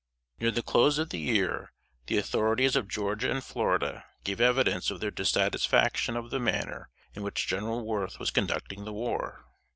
Near 0.39 0.49
the 0.49 0.63
close 0.63 0.97
of 0.97 1.09
the 1.11 1.19
year, 1.19 1.73
the 2.07 2.17
authorities 2.17 2.75
of 2.75 2.87
Georgia 2.87 3.29
and 3.29 3.43
Florida 3.43 4.03
gave 4.23 4.41
evidence 4.41 4.89
of 4.89 4.99
their 4.99 5.11
dissatisfaction 5.11 6.17
of 6.17 6.31
the 6.31 6.39
manner 6.39 6.89
in 7.13 7.21
which 7.21 7.45
General 7.45 7.85
Worth 7.85 8.17
was 8.17 8.31
conducting 8.31 8.83
the 8.83 8.93
war. 8.93 9.45